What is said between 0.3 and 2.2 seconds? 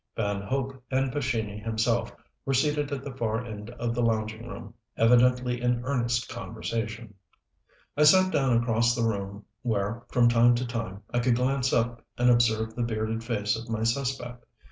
Hope and Pescini himself